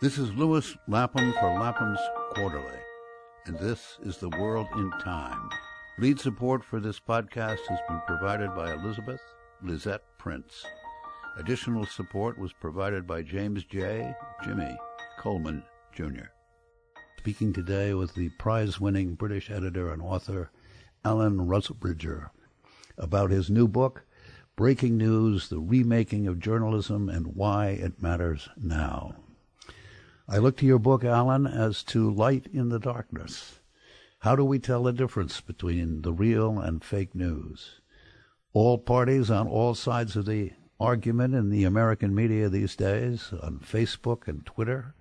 [0.00, 2.78] This is Lewis Lapham for Lapham's Quarterly,
[3.44, 5.50] and this is The World in Time.
[5.98, 9.20] Lead support for this podcast has been provided by Elizabeth
[9.62, 10.64] Lisette Prince.
[11.36, 14.14] Additional support was provided by James J.
[14.42, 14.74] Jimmy
[15.18, 15.62] Coleman,
[15.94, 16.30] Jr.
[17.18, 20.50] Speaking today with the prize winning British editor and author
[21.04, 22.30] Alan Rusbridger
[22.96, 24.06] about his new book,
[24.56, 29.14] Breaking News The Remaking of Journalism and Why It Matters Now.
[30.32, 33.58] I look to your book, Alan, as to light in the darkness.
[34.20, 37.80] How do we tell the difference between the real and fake news?
[38.52, 43.58] All parties on all sides of the argument in the American media these days, on
[43.58, 44.94] Facebook and Twitter,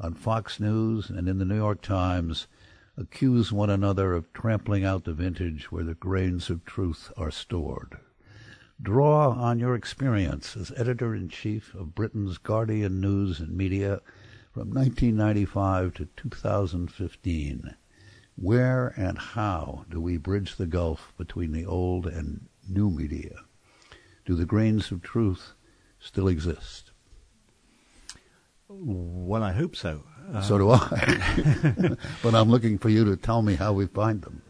[0.00, 2.48] on Fox News, and in the New York Times,
[2.96, 7.98] accuse one another of trampling out the vintage where the grains of truth are stored.
[8.82, 14.00] Draw on your experience as editor in chief of Britain's Guardian News and Media
[14.52, 17.74] from 1995 to 2015.
[18.36, 23.44] Where and how do we bridge the gulf between the old and new media?
[24.24, 25.52] Do the grains of truth
[25.98, 26.90] still exist?
[28.68, 30.02] Well, I hope so.
[30.32, 31.96] Um, so do I.
[32.22, 34.42] but I'm looking for you to tell me how we find them.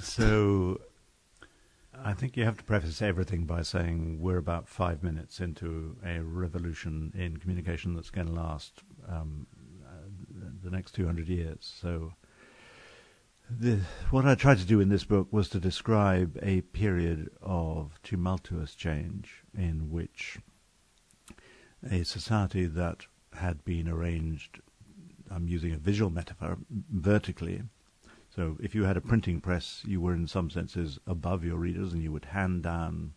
[0.00, 0.80] So
[2.04, 6.20] I think you have to preface everything by saying we're about five minutes into a
[6.20, 9.46] revolution in communication that's going to last um,
[9.84, 10.08] uh,
[10.62, 11.72] the next 200 years.
[11.80, 12.12] So,
[13.50, 17.98] the, what I tried to do in this book was to describe a period of
[18.02, 20.38] tumultuous change in which
[21.90, 24.60] a society that had been arranged,
[25.30, 27.62] I'm using a visual metaphor, vertically.
[28.34, 31.92] So if you had a printing press, you were in some senses above your readers
[31.92, 33.14] and you would hand down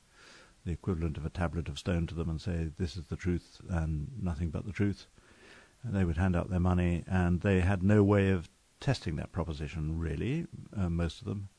[0.66, 3.62] the equivalent of a tablet of stone to them and say, this is the truth
[3.70, 5.06] and nothing but the truth.
[5.88, 10.00] They would hand out their money, and they had no way of testing that proposition,
[10.00, 11.50] really, uh, most of them.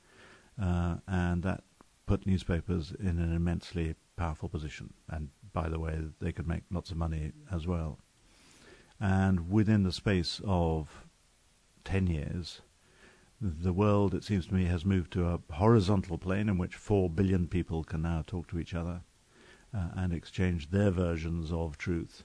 [0.60, 1.62] Uh, and that
[2.06, 4.94] put newspapers in an immensely powerful position.
[5.08, 7.98] And by the way, they could make lots of money as well.
[8.98, 11.06] And within the space of
[11.84, 12.62] 10 years,
[13.40, 17.10] the world, it seems to me, has moved to a horizontal plane in which 4
[17.10, 19.02] billion people can now talk to each other
[19.74, 22.24] uh, and exchange their versions of truth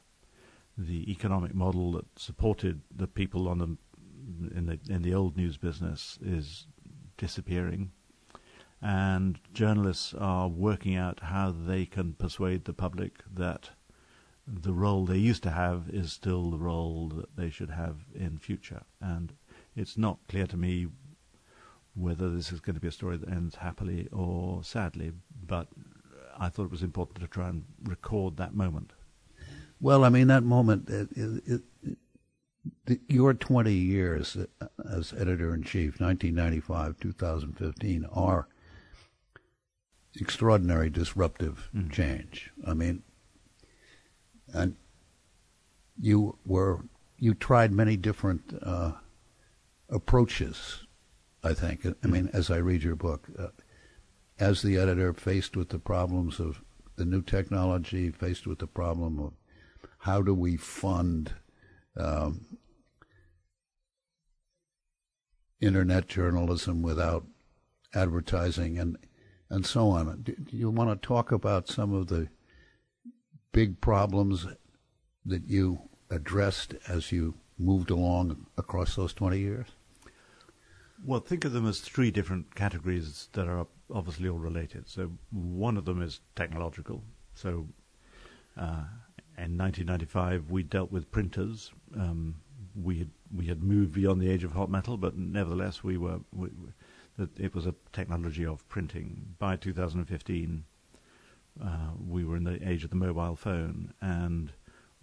[0.77, 3.77] the economic model that supported the people on the
[4.55, 6.67] in the in the old news business is
[7.17, 7.91] disappearing,
[8.81, 13.71] and journalists are working out how they can persuade the public that
[14.47, 18.37] the role they used to have is still the role that they should have in
[18.37, 18.83] future.
[18.99, 19.33] And
[19.75, 20.87] it's not clear to me
[21.93, 25.11] whether this is going to be a story that ends happily or sadly,
[25.45, 25.67] but
[26.37, 28.93] I thought it was important to try and record that moment.
[29.81, 31.61] Well, I mean, that moment, it, it,
[32.85, 34.37] it, your 20 years
[34.87, 38.47] as editor in chief, 1995, 2015, are
[40.19, 41.91] extraordinary disruptive mm.
[41.91, 42.51] change.
[42.65, 43.01] I mean,
[44.53, 44.75] and
[45.99, 46.81] you were
[47.17, 48.91] you tried many different uh,
[49.89, 50.85] approaches.
[51.43, 51.87] I think.
[52.03, 52.35] I mean, mm.
[52.35, 53.47] as I read your book, uh,
[54.39, 56.61] as the editor, faced with the problems of
[56.97, 59.33] the new technology, faced with the problem of
[60.01, 61.33] how do we fund
[61.97, 62.45] um,
[65.59, 67.25] internet journalism without
[67.93, 68.97] advertising and
[69.49, 70.21] and so on.
[70.23, 72.29] Do, you want to talk about some of the
[73.51, 74.47] big problems
[75.25, 79.67] that you addressed as you moved along across those 20 years?
[81.03, 84.87] Well, think of them as three different categories that are obviously all related.
[84.87, 87.03] So one of them is technological.
[87.33, 87.67] So
[88.55, 88.85] uh,
[89.37, 91.71] in 1995, we dealt with printers.
[91.97, 92.35] Um,
[92.75, 96.19] we had we had moved beyond the age of hot metal, but nevertheless, we were
[96.33, 96.49] we,
[97.17, 99.35] we, it was a technology of printing.
[99.39, 100.63] By 2015,
[101.63, 101.67] uh,
[102.07, 104.51] we were in the age of the mobile phone, and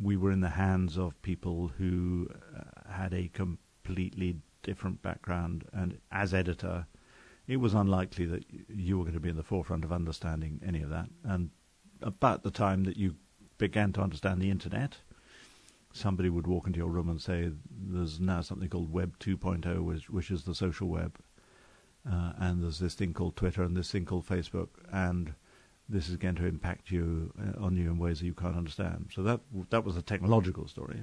[0.00, 5.64] we were in the hands of people who uh, had a completely different background.
[5.72, 6.86] And as editor,
[7.46, 10.82] it was unlikely that you were going to be in the forefront of understanding any
[10.82, 11.08] of that.
[11.24, 11.50] And
[12.02, 13.16] about the time that you
[13.58, 14.98] began to understand the internet,
[15.92, 20.08] somebody would walk into your room and say, "There's now something called Web 2.0, which,
[20.08, 21.18] which is the social web,
[22.08, 25.34] uh, and there's this thing called Twitter and this thing called Facebook, and
[25.88, 29.10] this is going to impact you uh, on you in ways that you can't understand."
[29.14, 29.40] So that
[29.70, 31.02] that was the technological story.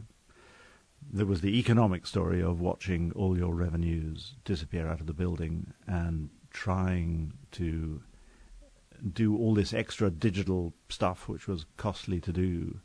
[1.11, 5.73] There was the economic story of watching all your revenues disappear out of the building
[5.85, 8.01] and trying to
[9.13, 12.79] do all this extra digital stuff, which was costly to do,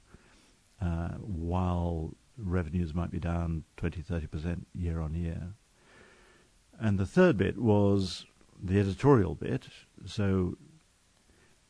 [0.81, 5.55] uh, while revenues might be down 20, 30% year on year.
[6.79, 8.27] And the third bit was
[8.63, 9.69] the editorial bit.
[10.07, 10.57] So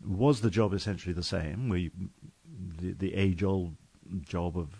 [0.04, 1.68] was the job essentially the same?
[1.68, 1.90] We,
[2.80, 3.76] the, the age-old
[4.22, 4.70] job of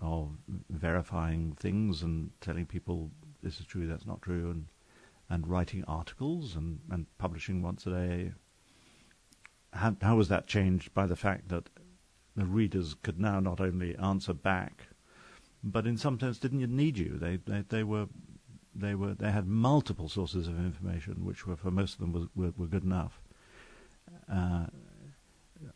[0.00, 0.30] of
[0.70, 3.10] verifying things and telling people
[3.42, 4.66] this is true, that's not true, and
[5.30, 8.32] and writing articles and, and publishing once a day.
[9.74, 11.68] How, how was that changed by the fact that
[12.36, 14.88] the readers could now not only answer back,
[15.62, 17.18] but in some sense didn't need you.
[17.18, 18.06] They they, they were
[18.74, 22.26] they were they had multiple sources of information, which were for most of them was,
[22.34, 23.20] were, were good enough.
[24.30, 24.66] Uh,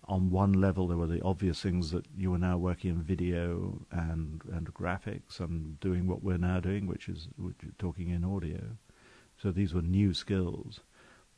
[0.04, 3.80] on one level, there were the obvious things that you were now working in video
[3.90, 7.28] and and graphics and doing what we're now doing, which is
[7.78, 8.76] talking in audio.
[9.36, 10.80] So these were new skills.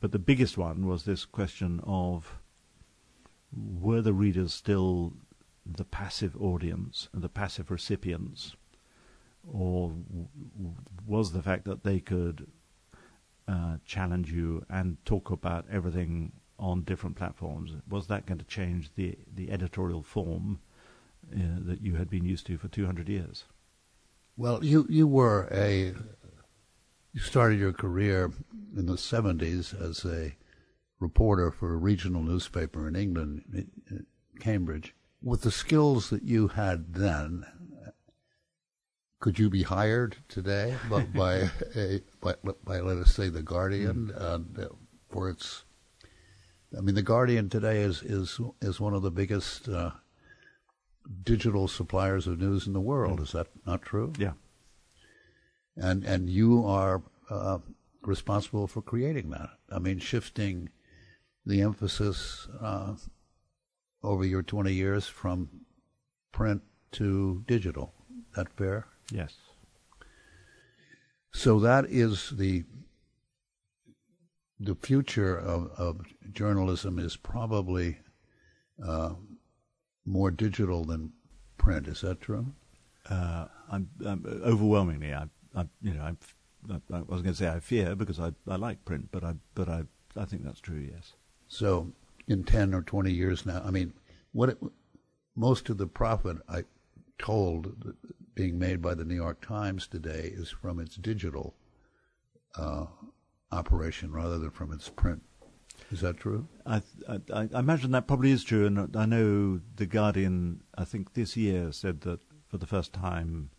[0.00, 2.40] But the biggest one was this question of
[3.52, 5.14] were the readers still
[5.66, 8.54] the passive audience and the passive recipients,
[9.50, 9.92] or
[11.06, 12.46] was the fact that they could
[13.48, 17.72] uh, challenge you and talk about everything on different platforms.
[17.88, 20.60] Was that going to change the the editorial form
[21.32, 23.44] uh, that you had been used to for 200 years?
[24.36, 25.94] Well, you you were a
[27.12, 28.30] you started your career
[28.76, 30.36] in the 70s as a
[31.00, 33.66] reporter for a regional newspaper in England,
[34.38, 34.94] Cambridge.
[35.22, 37.44] With the skills that you had then,
[39.18, 44.12] could you be hired today by, by a by, by, let us say the Guardian
[44.14, 44.58] mm.
[44.58, 44.68] uh,
[45.10, 45.64] for its
[46.76, 49.90] I mean, the Guardian today is is is one of the biggest uh,
[51.22, 53.18] digital suppliers of news in the world.
[53.18, 53.22] Mm.
[53.24, 54.12] Is that not true?
[54.18, 54.32] Yeah.
[55.76, 57.58] And and you are uh,
[58.02, 59.50] responsible for creating that.
[59.70, 60.68] I mean, shifting
[61.44, 62.94] the emphasis uh,
[64.02, 65.48] over your 20 years from
[66.32, 67.92] print to digital.
[68.36, 68.86] That fair?
[69.12, 69.34] Yes.
[71.32, 72.64] So that is the
[74.60, 76.00] the future of, of
[76.32, 77.96] journalism is probably
[78.86, 79.14] uh,
[80.04, 81.12] more digital than
[81.56, 81.88] print.
[81.88, 82.52] Is that true?
[83.08, 85.14] Uh, I'm, I'm, overwhelmingly.
[85.14, 86.18] I, I, you know, I'm,
[86.70, 89.34] I, I was going to say I fear because I, I like print, but I,
[89.54, 89.84] but I,
[90.14, 90.86] I think that's true.
[90.92, 91.14] Yes.
[91.52, 91.92] So,
[92.28, 93.92] in ten or twenty years now, I mean,
[94.30, 94.58] what it,
[95.34, 96.62] most of the profit I
[97.18, 97.96] told
[98.36, 101.56] being made by the New York Times today is from its digital
[102.56, 102.86] uh,
[103.50, 105.22] operation rather than from its print.
[105.90, 106.46] Is that true?
[106.64, 110.62] I, I, I, imagine that probably is true, and I know the Guardian.
[110.78, 113.50] I think this year said that for the first time,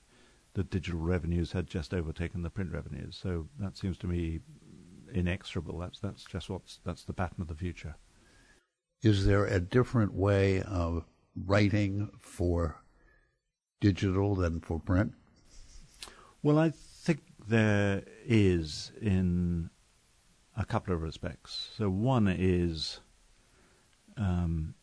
[0.54, 3.20] the digital revenues had just overtaken the print revenues.
[3.22, 4.40] So that seems to me
[5.12, 5.78] inexorable.
[5.80, 7.96] That's that's just what's that's the pattern of the future.
[9.04, 11.06] Is there a different way of
[11.36, 12.82] writing for
[13.80, 15.14] digital than for print?
[16.44, 19.70] Well, I think there is in
[20.56, 21.70] a couple of respects.
[21.78, 23.00] So one is
[24.18, 24.76] um,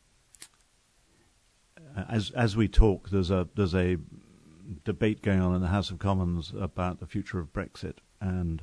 [2.08, 3.98] as as we talk, there's a there's a
[4.84, 8.62] debate going on in the House of Commons about the future of Brexit, and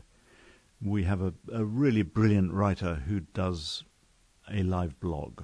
[0.81, 3.83] we have a, a really brilliant writer who does
[4.51, 5.43] a live blog.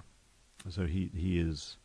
[0.70, 1.78] So he he is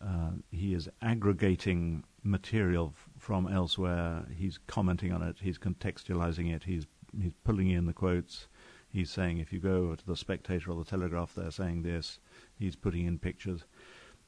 [0.00, 4.26] uh, he is aggregating material f- from elsewhere.
[4.34, 5.36] He's commenting on it.
[5.40, 6.64] He's contextualizing it.
[6.64, 6.86] He's
[7.20, 8.48] he's pulling in the quotes.
[8.88, 12.18] He's saying if you go over to the Spectator or the Telegraph, they're saying this.
[12.58, 13.64] He's putting in pictures.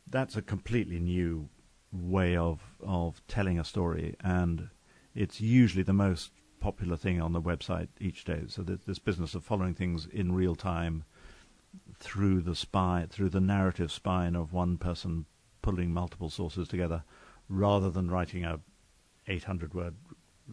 [0.08, 1.48] That's a completely new
[1.92, 4.68] way of of telling a story, and
[5.14, 6.30] it's usually the most
[6.64, 8.40] popular thing on the website each day.
[8.48, 11.04] So this business of following things in real time
[11.98, 15.26] through the spine, through the narrative spine of one person
[15.60, 17.04] pulling multiple sources together,
[17.50, 18.60] rather than writing a
[19.26, 19.94] 800 word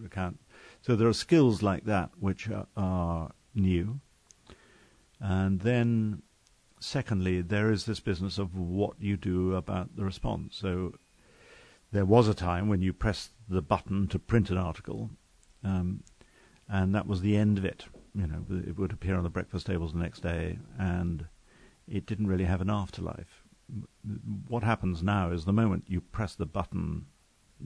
[0.06, 0.38] account.
[0.82, 4.02] So there are skills like that which are, are new.
[5.22, 6.24] And then,
[6.82, 10.58] secondly, there is this business of what you do about the response.
[10.58, 10.96] So
[11.94, 15.12] there was a time when you pressed the button to print an article,
[15.64, 16.04] um,
[16.70, 17.86] and that was the end of it.
[18.14, 21.26] You know, it would appear on the breakfast tables the next day, and
[21.88, 23.44] it didn't really have an afterlife.
[24.48, 27.06] What happens now is the moment you press the button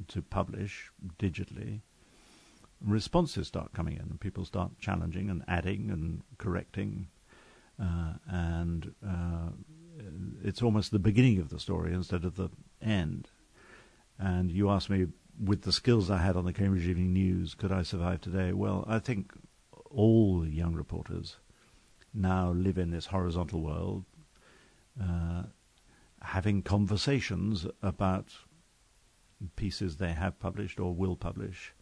[0.08, 1.82] to publish digitally,
[2.82, 7.08] responses start coming in, and people start challenging and adding and correcting,
[7.82, 9.50] uh, and uh,
[10.44, 12.50] it's almost the beginning of the story instead of the
[12.82, 13.30] end.
[14.20, 15.08] And you asked me,
[15.42, 18.54] with the skills I had on the Cambridge Evening News, could I survive today?
[18.54, 19.32] Well, I think
[19.90, 21.38] all young reporters
[22.14, 24.06] now live in this horizontal world,
[25.02, 25.44] uh,
[26.22, 28.30] having conversations about
[29.56, 31.74] pieces they have published or will publish,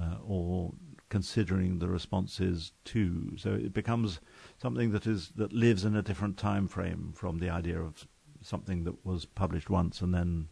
[0.00, 0.72] uh, or
[1.08, 3.32] considering the responses to.
[3.36, 4.20] So it becomes
[4.58, 8.06] something that is that lives in a different time frame from the idea of
[8.42, 10.48] something that was published once and then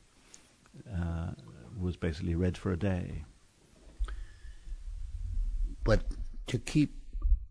[0.93, 1.31] uh,
[1.79, 3.25] was basically read for a day.
[5.85, 6.05] But
[6.49, 6.97] to keep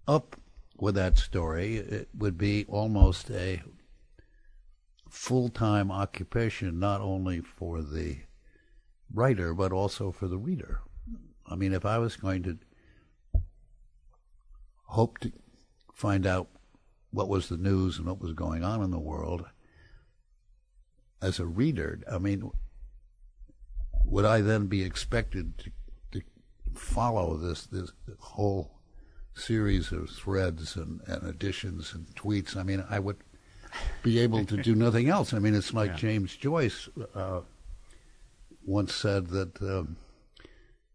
[0.08, 0.36] up
[0.80, 3.62] with that story, it would be almost a
[5.10, 8.18] full time occupation, not only for the
[9.14, 10.82] writer, but also for the reader.
[11.46, 12.58] I mean, if I was going to
[14.86, 15.32] hope to
[15.94, 16.48] find out
[17.12, 19.46] what was the news and what was going on in the world
[21.22, 22.50] as a reader, I mean,
[24.14, 25.72] would I then be expected to,
[26.12, 26.22] to
[26.76, 28.72] follow this this whole
[29.34, 32.56] series of threads and, and additions and tweets?
[32.56, 33.18] I mean, I would
[34.04, 35.34] be able to do nothing else.
[35.34, 35.98] I mean, it's like yeah.
[35.98, 37.42] James Joyce uh,
[38.64, 39.98] once said that um,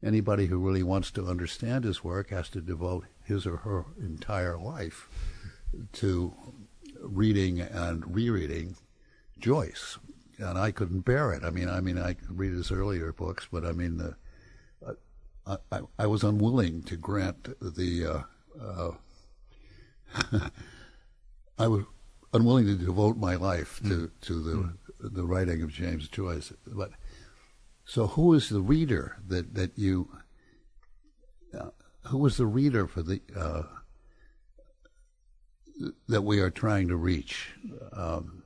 [0.01, 4.57] anybody who really wants to understand his work has to devote his or her entire
[4.57, 5.09] life
[5.95, 6.33] to
[7.01, 8.77] reading and rereading
[9.41, 9.99] Joyce,
[10.38, 11.45] and I couldn't bear it.
[11.45, 14.92] I mean, I mean, I could read his earlier books, but I mean, uh,
[15.47, 18.07] I, I, I, was unwilling to grant the.
[18.07, 18.23] Uh,
[18.62, 18.92] uh,
[21.59, 21.85] I was
[22.33, 24.11] unwilling to devote my life to mm.
[24.23, 24.75] to the mm.
[25.00, 26.92] the writing of James Joyce, but
[27.88, 30.11] so, who is the reader that that you?
[31.59, 31.71] Uh,
[32.02, 33.62] who is the reader for the uh,
[36.07, 37.54] that we are trying to reach
[37.95, 38.42] um,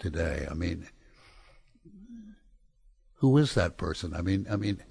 [0.00, 0.46] today?
[0.50, 0.88] I mean,
[3.16, 4.14] who is that person?
[4.14, 4.82] I mean, I mean,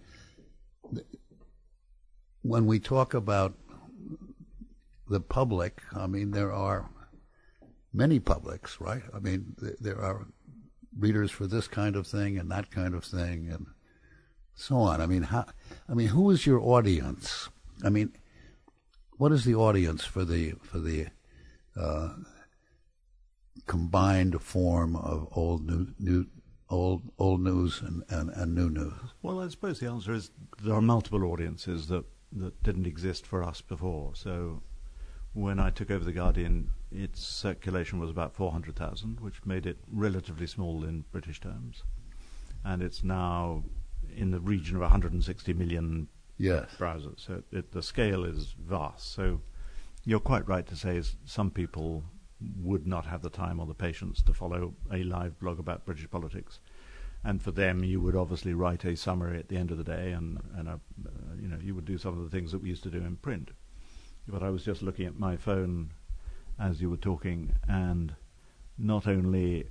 [2.41, 3.53] when we talk about
[5.09, 6.89] the public, I mean, there are
[7.93, 9.03] many publics, right?
[9.13, 10.27] I mean, there are
[10.97, 13.67] readers for this kind of thing and that kind of thing, and
[14.55, 15.01] so on.
[15.01, 15.45] I mean, how,
[15.89, 17.49] I mean, who is your audience?
[17.83, 18.13] I mean,
[19.17, 21.07] what is the audience for the for the
[21.79, 22.09] uh,
[23.65, 26.25] combined form of old new, new
[26.75, 28.93] old old news and, and, and new news?
[29.21, 33.43] Well, I suppose the answer is there are multiple audiences that that didn't exist for
[33.43, 34.11] us before.
[34.13, 34.61] So
[35.33, 40.47] when I took over the Guardian, its circulation was about 400,000, which made it relatively
[40.47, 41.83] small in British terms.
[42.63, 43.63] And it's now
[44.15, 46.69] in the region of 160 million yes.
[46.77, 47.19] browsers.
[47.19, 49.13] So it, the scale is vast.
[49.13, 49.41] So
[50.03, 52.03] you're quite right to say some people
[52.57, 56.09] would not have the time or the patience to follow a live blog about British
[56.09, 56.59] politics.
[57.23, 60.11] And for them, you would obviously write a summary at the end of the day,
[60.11, 62.69] and, and a, uh, you know you would do some of the things that we
[62.69, 63.51] used to do in print.
[64.27, 65.91] But I was just looking at my phone
[66.59, 68.13] as you were talking, and
[68.77, 69.65] not only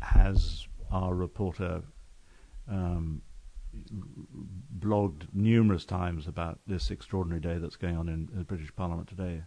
[0.00, 1.82] has our reporter
[2.68, 3.22] um,
[4.78, 9.42] blogged numerous times about this extraordinary day that's going on in the British Parliament today,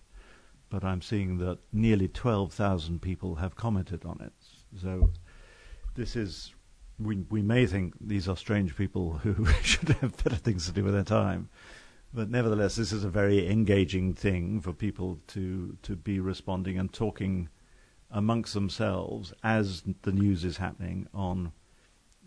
[0.69, 4.33] but I'm seeing that nearly 12,000 people have commented on it.
[4.81, 5.11] So
[5.95, 6.53] this is,
[6.99, 10.83] we, we may think these are strange people who should have better things to do
[10.83, 11.49] with their time.
[12.13, 16.91] But nevertheless, this is a very engaging thing for people to, to be responding and
[16.91, 17.49] talking
[18.11, 21.51] amongst themselves as the news is happening on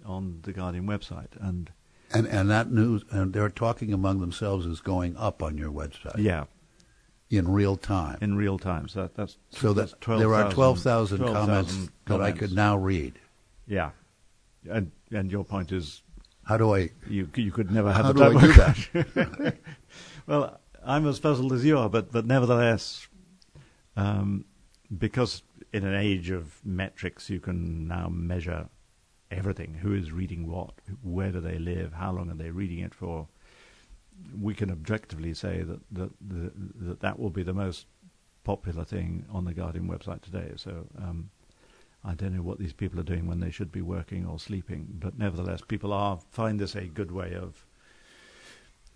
[0.05, 1.37] on the Guardian website.
[1.41, 1.73] And
[2.13, 6.19] and and that news, and they're talking among themselves is going up on your website.
[6.19, 6.45] Yeah,
[7.31, 8.19] in real time.
[8.21, 8.89] In real time.
[8.89, 12.33] So that, that's so that's that 12, there are twelve thousand comments, comments that I
[12.33, 13.19] could now read.
[13.67, 13.91] Yeah,
[14.71, 16.03] and and your point is,
[16.45, 16.91] how do I?
[17.09, 19.57] You you could never have how the do I do that?
[20.27, 23.07] well, I'm as puzzled as you are, but but nevertheless,
[23.97, 24.45] um,
[24.97, 25.43] because
[25.73, 28.69] in an age of metrics, you can now measure
[29.31, 29.75] everything.
[29.75, 30.73] Who is reading what?
[31.03, 31.93] Where do they live?
[31.93, 33.29] How long are they reading it for?
[34.41, 37.87] We can objectively say that that that, that will be the most
[38.45, 40.53] popular thing on the Guardian website today.
[40.57, 41.31] So um,
[42.05, 44.87] I don't know what these people are doing when they should be working or sleeping,
[44.99, 47.65] but nevertheless, people are find this a good way of.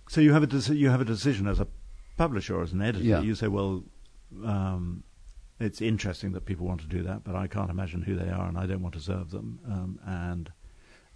[0.08, 1.66] So you have a deci- you have a decision as a
[2.16, 3.04] publisher or as an editor.
[3.04, 3.20] Yeah.
[3.20, 3.84] You say, well,
[4.44, 5.02] um,
[5.60, 8.46] it's interesting that people want to do that, but I can't imagine who they are,
[8.48, 9.58] and I don't want to serve them.
[9.66, 10.50] Um, and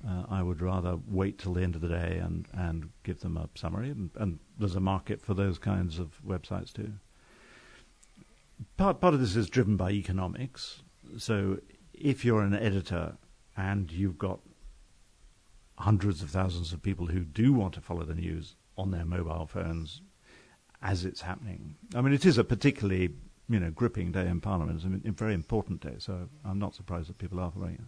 [0.07, 3.37] uh, I would rather wait till the end of the day and, and give them
[3.37, 3.91] a summary.
[3.91, 6.93] And, and, there's a market for those kinds of websites too.
[8.79, 10.83] Part part of this is driven by economics.
[11.19, 11.59] So
[11.93, 13.19] if you're an editor
[13.55, 14.41] and you've got
[15.77, 19.45] hundreds of thousands of people who do want to follow the news on their mobile
[19.45, 20.01] phones
[20.81, 23.11] as it's happening, I mean, it is a particularly
[23.49, 24.83] you know, gripping day in Parliament.
[24.83, 27.81] It's a very important day, so I'm not surprised that people are following it.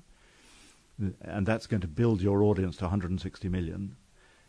[1.22, 3.96] And that's going to build your audience to 160 million,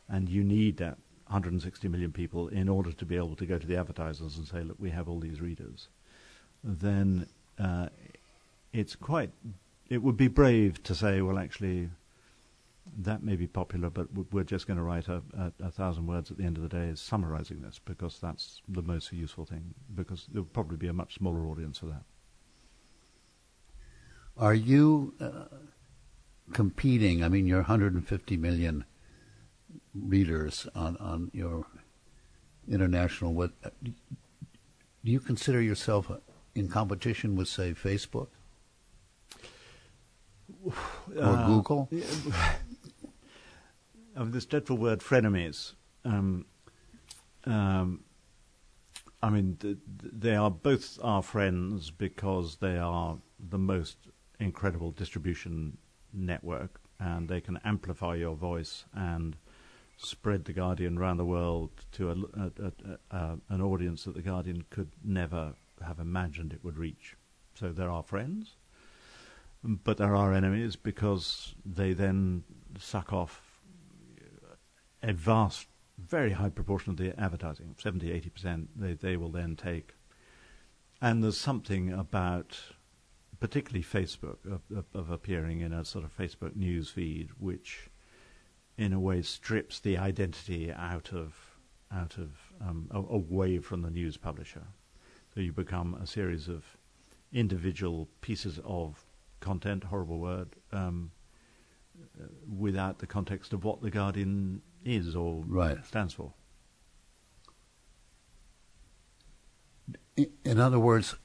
[0.08, 3.68] and you need that 160 million people in order to be able to go to
[3.68, 5.90] the advertisers and say, look, we have all these readers,
[6.64, 7.28] then
[7.60, 7.88] uh,
[8.74, 9.32] it's quite,
[9.90, 11.90] it would be brave to say, well, actually,
[12.98, 16.32] that may be popular, but we're just going to write a, a, a, thousand words
[16.32, 20.28] at the end of the day summarizing this because that's the most useful thing, because
[20.32, 22.02] there will probably be a much smaller audience for that.
[24.38, 25.46] Are you uh,
[26.54, 27.24] competing?
[27.24, 28.86] I mean, you're 150 million
[29.94, 31.66] readers on, on your
[32.68, 33.34] international.
[33.34, 33.52] What
[33.84, 33.92] do
[35.04, 36.12] you consider yourself
[36.56, 38.28] in competition with, say, Facebook
[40.66, 40.74] or
[41.20, 41.90] uh, Google?
[44.16, 45.76] Of this dreadful word, frenemies.
[46.04, 46.46] Um,
[47.46, 48.04] um,
[49.24, 53.98] I mean, th- they are both our friends because they are the most
[54.40, 55.78] incredible distribution
[56.14, 59.36] network, and they can amplify your voice and
[59.98, 62.72] spread the Guardian around the world to a, a,
[63.12, 65.54] a, an audience that the Guardian could never
[65.86, 67.16] have imagined it would reach.
[67.54, 68.56] So there are friends,
[69.64, 72.44] but there are enemies because they then
[72.78, 73.62] suck off
[75.04, 79.94] a vast, very high proportion of the advertising, 70, 80%, they, they will then take.
[81.02, 82.60] And there's something about,
[83.40, 87.90] particularly Facebook, of, of, of appearing in a sort of Facebook news feed, which
[88.78, 91.36] in a way strips the identity out of
[91.92, 92.30] out of
[92.62, 94.62] um, away from the news publisher.
[95.34, 96.64] So you become a series of
[97.34, 99.04] individual pieces of
[99.40, 101.12] content, horrible word, um,
[102.20, 102.26] uh,
[102.58, 105.84] without the context of what the Guardian is or right.
[105.86, 106.34] stands for.
[110.44, 111.16] In other words,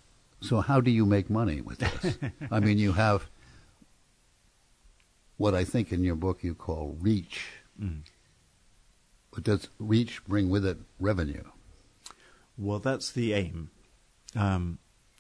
[0.45, 2.19] so how do you make money with this?
[2.51, 3.29] I mean, you have
[5.37, 7.47] what I think in your book you call reach.
[7.81, 8.03] Mm.
[9.33, 11.45] But does reach bring with it revenue?
[12.57, 13.71] Well, that's the aim.
[14.37, 14.79] Um,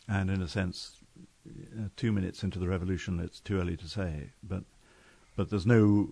[0.08, 0.98] and in a sense,
[1.48, 4.30] uh, two minutes into the revolution, it's too early to say.
[4.42, 4.64] But
[5.37, 6.10] but there's no.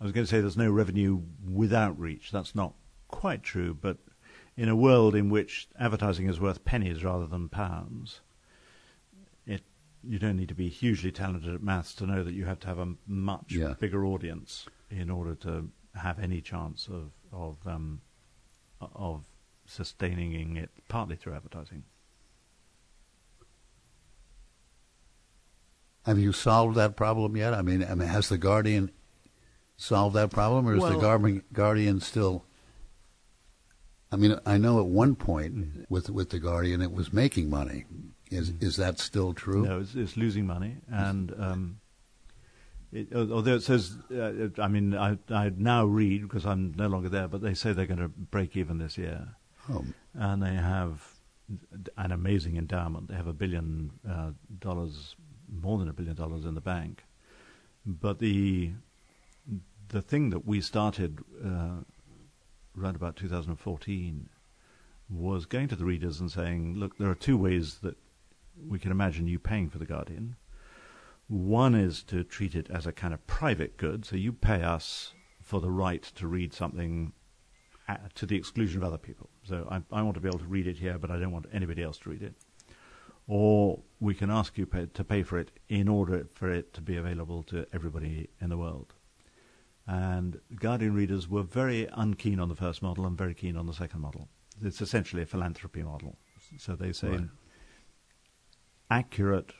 [0.00, 2.30] I was going to say there's no revenue without reach.
[2.32, 2.74] That's not
[3.08, 3.72] quite true.
[3.72, 3.98] But
[4.56, 8.20] in a world in which advertising is worth pennies rather than pounds,
[10.04, 12.66] you don't need to be hugely talented at maths to know that you have to
[12.66, 13.74] have a much yeah.
[13.78, 18.00] bigger audience in order to have any chance of of um,
[18.80, 19.24] of
[19.66, 21.84] sustaining it partly through advertising.
[26.04, 27.54] Have you solved that problem yet?
[27.54, 28.90] I mean, I mean has the Guardian
[29.76, 32.44] solved that problem, or is well, the Guardian still?
[34.12, 37.86] I mean, I know at one point with with the Guardian, it was making money.
[38.30, 38.64] Is mm-hmm.
[38.64, 39.64] is that still true?
[39.64, 41.80] No, it's, it's losing money, and um,
[42.92, 47.08] it, although it says, uh, I mean, I I now read because I'm no longer
[47.08, 49.28] there, but they say they're going to break even this year,
[49.70, 49.84] oh.
[50.14, 51.14] and they have
[51.96, 53.08] an amazing endowment.
[53.08, 55.16] They have a billion uh, dollars,
[55.50, 57.04] more than a billion dollars in the bank,
[57.86, 58.72] but the
[59.88, 61.80] the thing that we started uh,
[62.78, 64.28] around about 2014
[65.10, 67.96] was going to the readers and saying, look, there are two ways that
[68.66, 70.36] we can imagine you paying for The Guardian.
[71.28, 75.12] One is to treat it as a kind of private good, so you pay us
[75.40, 77.12] for the right to read something
[77.88, 79.28] at, to the exclusion of other people.
[79.42, 81.46] So I, I, want to be able to read it here, but I don't want
[81.52, 82.34] anybody else to read it.
[83.26, 86.80] Or we can ask you pay, to pay for it in order for it to
[86.80, 88.94] be available to everybody in the world.
[89.86, 93.74] And Guardian readers were very unkeen on the first model and very keen on the
[93.74, 94.28] second model.
[94.62, 96.16] It's essentially a philanthropy model.
[96.58, 97.28] So they say right
[98.92, 99.54] accurate,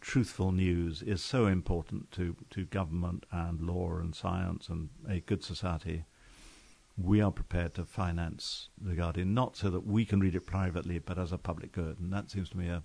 [0.00, 5.44] truthful news is so important to, to government and law and science and a good
[5.44, 6.04] society.
[6.96, 10.98] We are prepared to finance The Guardian, not so that we can read it privately,
[10.98, 12.00] but as a public good.
[12.00, 12.82] And that seems to me a,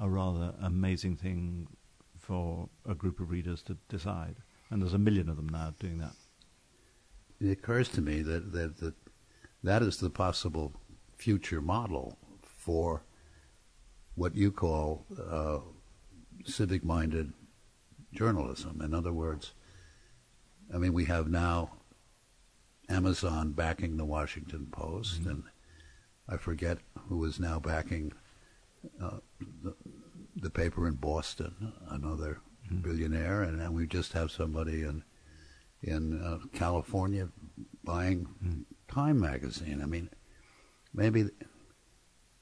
[0.00, 1.68] a rather amazing thing
[2.18, 4.38] for a group of readers to decide.
[4.70, 6.14] And there's a million of them now doing that.
[7.40, 8.94] It occurs to me that, that, that,
[9.62, 10.72] that is the possible
[11.16, 13.04] future model for
[14.14, 15.58] what you call uh,
[16.44, 17.32] civic minded
[18.12, 18.80] journalism.
[18.80, 19.52] In other words,
[20.72, 21.72] I mean, we have now
[22.88, 25.30] Amazon backing the Washington Post, mm-hmm.
[25.30, 25.42] and
[26.28, 28.12] I forget who is now backing
[29.02, 29.18] uh,
[29.62, 29.74] the,
[30.36, 32.40] the, paper in Boston, another.
[32.70, 35.04] Billionaire, and, we just have somebody in
[35.82, 37.28] in uh, California
[37.82, 38.62] buying mm-hmm.
[38.88, 39.82] Time magazine.
[39.82, 40.08] I mean,
[40.92, 41.28] maybe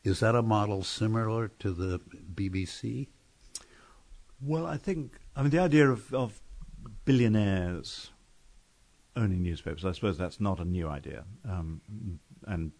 [0.04, 2.00] is that a model similar to the
[2.34, 3.08] BBC?
[4.40, 6.40] Well, I think I mean the idea of, of
[7.04, 8.10] billionaires
[9.16, 9.84] owning newspapers.
[9.84, 11.80] I suppose that's not a new idea, um,
[12.46, 12.72] and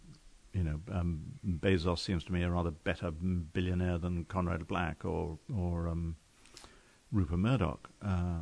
[0.53, 5.39] you know, um, Bezos seems to me a rather better billionaire than Conrad Black or
[5.53, 6.15] or um,
[7.13, 8.39] Rupert Murdoch, uh,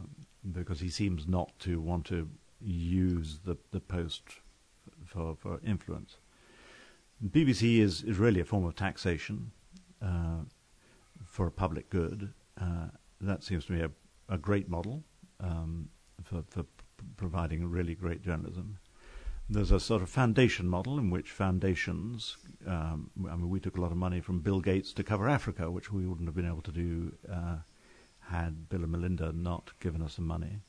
[0.51, 2.29] because he seems not to want to
[2.61, 4.23] use the the post
[5.05, 6.17] for for influence.
[7.23, 9.51] BBC is is really a form of taxation
[10.01, 10.39] uh,
[11.23, 12.33] for a public good.
[12.59, 12.87] Uh,
[13.19, 13.91] that seems to me a,
[14.33, 15.03] a great model
[15.41, 15.89] um,
[16.23, 16.65] for for
[17.17, 18.77] providing really great journalism.
[19.49, 23.81] There's a sort of foundation model in which foundations, um, I mean, we took a
[23.81, 26.61] lot of money from Bill Gates to cover Africa, which we wouldn't have been able
[26.61, 27.57] to do uh,
[28.29, 30.59] had Bill and Melinda not given us some money.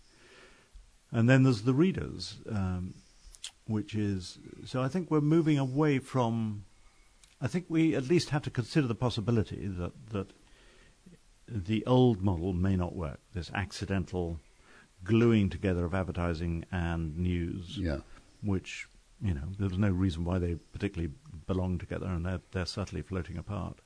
[1.11, 2.95] And then there's the readers, um,
[3.67, 6.65] which is so I think we're moving away from.
[7.41, 10.33] I think we at least have to consider the possibility that that
[11.49, 13.21] the old model may not work.
[13.35, 14.41] This accidental
[15.05, 17.99] gluing together of advertising and news, Yeah.
[18.43, 18.87] which
[19.21, 21.13] you know there's no reason why they particularly
[21.47, 23.81] belong together, and they're they're subtly floating apart.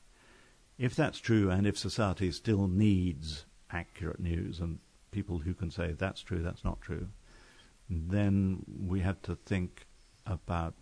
[0.79, 4.79] If that's true, and if society still needs accurate news and
[5.11, 7.09] people who can say that's true, that's not true,
[7.89, 9.87] then we have to think
[10.27, 10.75] about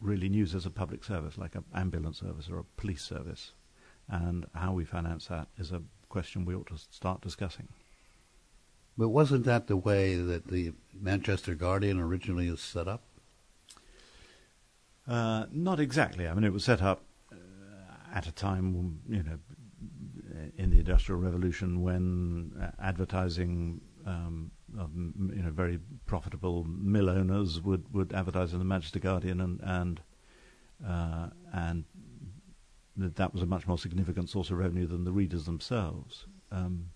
[0.00, 3.52] really news as a public service, like an ambulance service or a police service,
[4.08, 7.68] and how we finance that is a question we ought to start discussing.
[8.96, 13.02] But wasn't that the way that the Manchester Guardian originally was set up?
[15.08, 16.28] Uh, not exactly.
[16.28, 17.02] I mean, it was set up
[17.32, 17.36] uh,
[18.14, 19.38] at a time, you know,
[20.56, 27.92] in the Industrial Revolution when uh, advertising, um, you know, very profitable mill owners would,
[27.92, 30.00] would advertise in the Manchester Guardian, and and
[30.86, 31.84] uh, and
[32.96, 36.26] that that was a much more significant source of revenue than the readers themselves.
[36.52, 36.90] Um,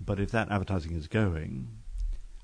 [0.00, 1.68] but if that advertising is going,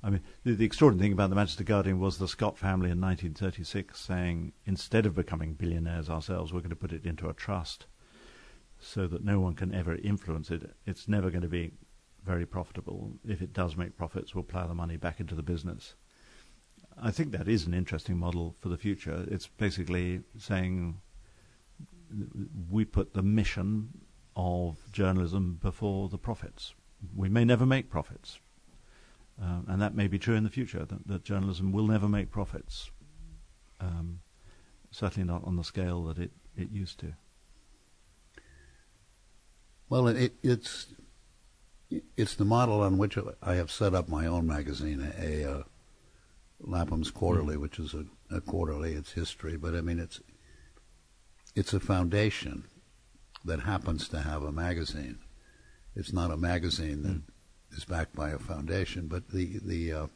[0.03, 3.01] I mean, the, the, extraordinary thing about the Manchester Guardian was the Scott family in
[3.01, 7.87] 1936 saying, instead of becoming billionaires ourselves, we're going to put it into a trust
[8.85, 10.75] so that no one can ever influence it.
[10.87, 11.73] It's never going to be
[12.25, 13.13] very profitable.
[13.27, 15.95] If it does make profits, we'll plough the money back into the business.
[17.01, 19.27] I think that is an interesting model for the future.
[19.31, 21.01] It's basically saying
[22.71, 23.89] we put the mission
[24.37, 26.75] of journalism before the profits.
[27.15, 28.39] We may never make profits,
[29.43, 32.31] uh, and that may be true in the future, that, that journalism will never make
[32.31, 32.91] profits.
[33.81, 34.21] Um,
[34.91, 37.15] certainly not on the scale that it, it used to.
[39.89, 40.87] Well, it, it's
[42.17, 45.63] it's the model on which I have set up my own magazine, a, uh,
[46.61, 48.95] Lapham's Quarterly, which is a, a, quarterly.
[48.95, 50.21] It's history, but I mean it's
[51.55, 52.65] it's a foundation
[53.45, 55.19] that happens to have a magazine.
[55.95, 57.23] It's not a magazine that mm.
[57.77, 60.07] is backed by a foundation, but the the uh,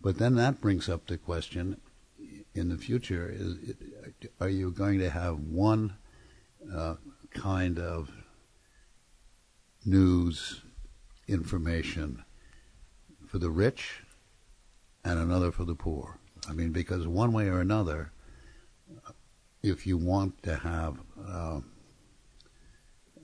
[0.00, 1.80] but then that brings up the question:
[2.54, 5.94] in the future, is it, are you going to have one
[6.74, 6.96] uh,
[7.32, 8.10] kind of
[9.86, 10.62] news
[11.28, 12.24] information
[13.26, 14.02] for the rich
[15.04, 16.18] and another for the poor.
[16.48, 18.12] I mean, because one way or another,
[19.62, 21.60] if you want to have uh,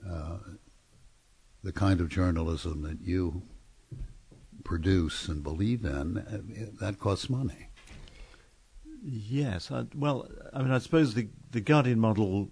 [0.09, 0.37] uh,
[1.63, 3.43] the kind of journalism that you
[4.63, 6.39] produce and believe in, uh,
[6.79, 7.67] that costs money.
[9.03, 12.51] Yes, I, well, I mean, I suppose the the Guardian model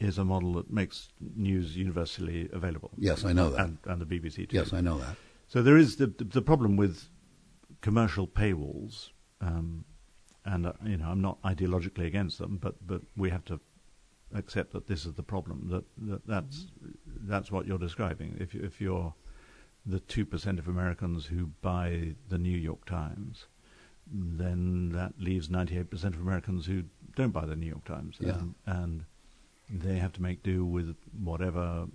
[0.00, 2.90] is a model that makes news universally available.
[2.96, 4.56] Yes, I know that, and, and the BBC too.
[4.56, 5.16] Yes, I know that.
[5.46, 7.08] So there is the the, problem with
[7.82, 9.10] commercial paywalls,
[9.40, 9.84] um,
[10.44, 13.60] and uh, you know I'm not ideologically against them, but but we have to
[14.34, 15.68] accept that this is the problem.
[15.70, 16.66] That, that that's
[17.06, 18.36] that's what you're describing.
[18.40, 19.14] If if you're
[19.84, 23.46] the two percent of Americans who buy the New York Times,
[24.12, 26.84] then that leaves 98% of Americans who
[27.14, 28.16] don't buy the New York Times.
[28.20, 28.38] Yeah.
[28.38, 29.04] And, and
[29.72, 31.86] they have to make do with whatever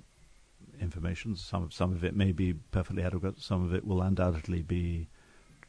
[0.79, 1.35] information.
[1.35, 3.41] Some of, some of it may be perfectly adequate.
[3.41, 5.07] Some of it will undoubtedly be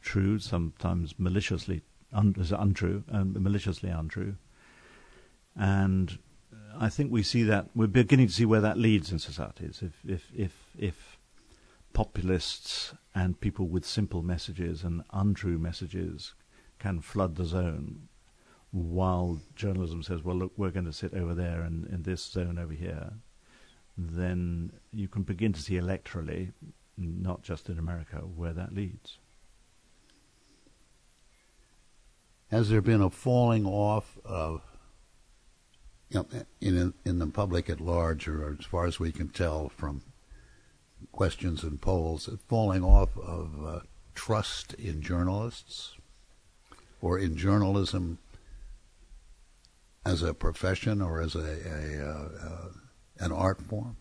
[0.01, 0.39] true.
[0.39, 1.81] Sometimes maliciously
[2.13, 4.35] un- untrue and maliciously untrue.
[5.55, 6.19] And
[6.79, 9.81] I think we see that we're beginning to see where that leads in societies.
[9.81, 11.17] If if if if
[11.93, 16.35] populists and people with simple messages and untrue messages
[16.77, 18.07] can flood the zone,
[18.71, 22.59] while journalism says, well, look, we're going to sit over there and in this zone
[22.59, 23.11] over here,
[23.97, 26.51] then you can begin to see electorally,
[26.97, 29.17] not just in America, where that leads.
[32.51, 34.61] Has there been a falling off of,
[36.09, 39.67] you know, in in the public at large, or as far as we can tell
[39.67, 40.01] from
[41.11, 43.79] questions and polls, a falling off of uh,
[44.15, 45.95] trust in journalists
[47.01, 48.17] or in journalism
[50.07, 52.69] as a profession or as a, a uh, uh,
[53.19, 53.97] an art form?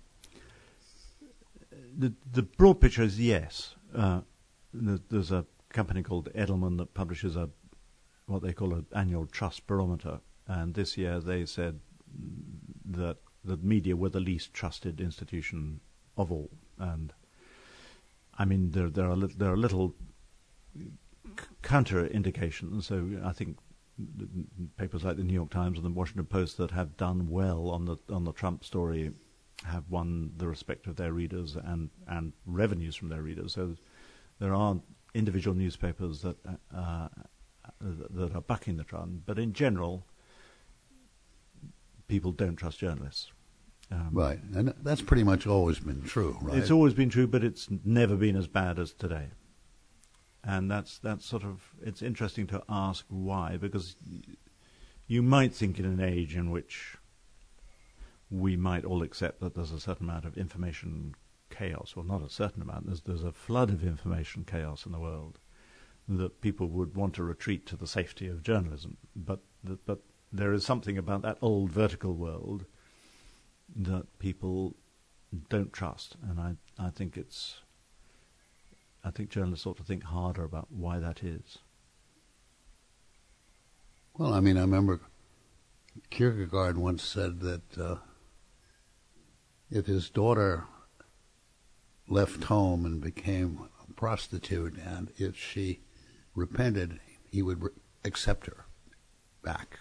[1.98, 3.74] The the broad picture is yes.
[3.94, 4.20] Uh,
[4.72, 7.50] there's a company called Edelman that publishes a
[8.26, 11.80] what they call an annual trust barometer, and this year they said
[12.84, 15.80] that the media were the least trusted institution
[16.16, 16.50] of all.
[16.78, 17.12] And
[18.38, 19.94] I mean, there there are there are little
[21.62, 22.86] counter indications.
[22.86, 23.58] So I think
[24.76, 27.84] papers like the New York Times and the Washington Post that have done well on
[27.86, 29.12] the on the Trump story
[29.64, 33.54] have won the respect of their readers and and revenues from their readers.
[33.54, 33.74] So
[34.38, 34.76] there are
[35.14, 37.08] individual newspapers that uh, uh
[37.80, 40.06] that are bucking the trend, but in general,
[42.08, 43.32] people don't trust journalists.
[43.90, 46.58] Um, right, and that's pretty much always been true, right?
[46.58, 49.28] It's always been true, but it's never been as bad as today.
[50.46, 53.96] And that's that's sort of it's interesting to ask why, because
[55.08, 56.96] you might think in an age in which
[58.30, 61.14] we might all accept that there's a certain amount of information
[61.50, 62.86] chaos, well, not a certain amount.
[62.86, 65.40] There's there's a flood of information chaos in the world
[66.08, 69.40] that people would want to retreat to the safety of journalism, but
[69.84, 69.98] but
[70.32, 72.66] there is something about that old vertical world
[73.74, 74.76] that people
[75.48, 77.62] don't trust, and I I think it's
[79.06, 81.58] I think journalists ought to think harder about why that is.
[84.18, 85.00] Well, I mean, I remember
[86.10, 87.96] Kierkegaard once said that uh,
[89.70, 90.64] if his daughter
[92.08, 95.80] left home and became a prostitute, and if she
[96.34, 96.98] repented,
[97.30, 97.70] he would re-
[98.04, 98.66] accept her
[99.44, 99.78] back.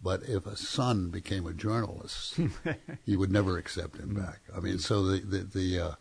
[0.00, 2.38] But if a son became a journalist,
[3.04, 4.42] he would never accept him back.
[4.54, 5.94] I mean, so the the, the uh,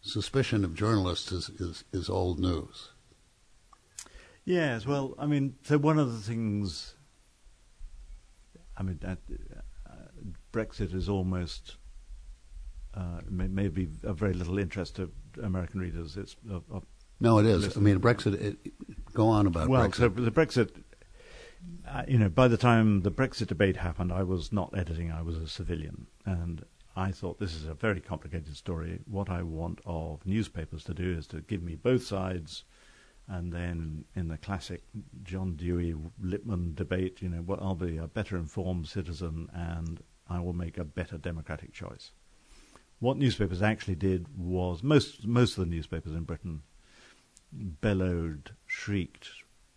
[0.00, 2.90] suspicion of journalists is, is is old news.
[4.44, 6.94] Yes, well, I mean, so one of the things,
[8.76, 9.16] I mean, uh,
[10.52, 11.76] Brexit is almost
[12.94, 15.10] uh, may, may, be of very little interest to
[15.42, 16.16] American readers.
[16.16, 16.36] It's
[17.20, 17.76] no, it is.
[17.76, 18.40] I mean, Brexit.
[18.40, 19.96] It, go on about well, Brexit.
[19.96, 20.70] so the Brexit
[21.88, 25.22] uh, you know, by the time the Brexit debate happened, I was not editing; I
[25.22, 26.64] was a civilian, and
[27.00, 29.00] I thought this is a very complicated story.
[29.06, 32.64] What I want of newspapers to do is to give me both sides,
[33.26, 34.82] and then in the classic
[35.22, 40.40] John Dewey Lippmann debate, you know, what I'll be a better informed citizen, and I
[40.40, 42.10] will make a better democratic choice.
[42.98, 46.64] What newspapers actually did was most most of the newspapers in Britain
[47.50, 49.30] bellowed, shrieked,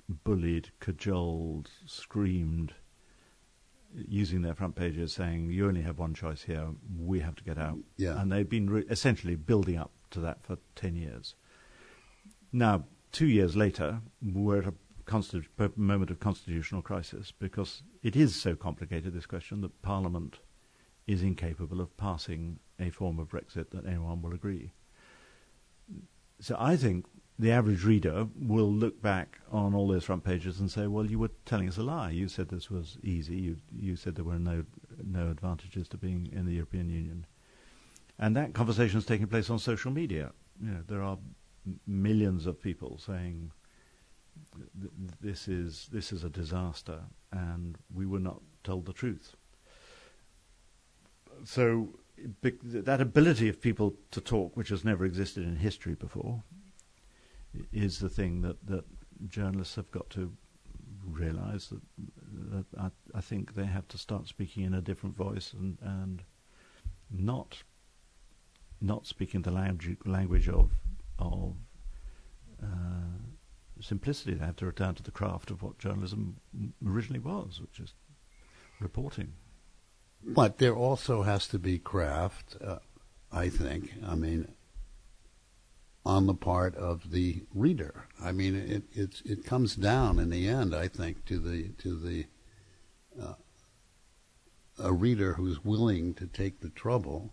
[0.10, 2.74] bullied, cajoled, screamed,
[3.96, 6.70] using their front pages saying, "You only have one choice here.
[6.98, 8.20] We have to get out." Yeah.
[8.20, 11.36] And they've been re- essentially building up to that for ten years.
[12.52, 14.74] Now, two years later, we're at a
[15.06, 15.46] constant
[15.78, 19.14] moment of constitutional crisis because it is so complicated.
[19.14, 20.40] This question that Parliament
[21.08, 24.72] is incapable of passing a form of Brexit that anyone will agree.
[26.40, 27.06] So I think
[27.40, 31.18] the average reader will look back on all those front pages and say, "Well, you
[31.20, 32.12] were telling us a lie.
[32.12, 33.38] You said this was easy.
[33.38, 34.66] You you said there were no
[35.04, 37.26] no advantages to being in the European Union."
[38.20, 40.32] And that conversation is taking place on social media.
[40.62, 41.18] You know, there are
[41.88, 43.52] millions of people saying,
[45.20, 49.36] "This is this is a disaster," and we were not told the truth.
[51.44, 52.00] So
[52.62, 56.44] that ability of people to talk, which has never existed in history before,
[57.72, 58.86] is the thing that, that
[59.28, 60.32] journalists have got to
[61.06, 61.82] realize that,
[62.52, 66.24] that I, I, think they have to start speaking in a different voice and, and
[67.12, 67.64] not
[68.82, 70.72] not speaking the language language of
[71.20, 71.56] of
[72.62, 72.66] uh,
[73.82, 74.34] simplicity.
[74.34, 76.38] They have to return to the craft of what journalism
[76.86, 77.94] originally was, which is
[78.80, 79.34] reporting.
[80.26, 82.80] But there also has to be craft, uh,
[83.32, 83.94] I think.
[84.06, 84.48] I mean,
[86.06, 88.08] on the part of the reader.
[88.22, 91.98] I mean, it it it comes down in the end, I think, to the to
[91.98, 92.26] the
[93.22, 93.36] uh,
[94.80, 97.32] a reader who's willing to take the trouble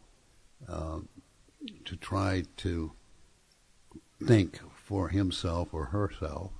[0.68, 1.00] uh,
[1.84, 2.92] to try to
[4.22, 6.52] think for himself or herself,